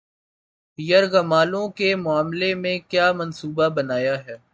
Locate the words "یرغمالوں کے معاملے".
0.79-2.53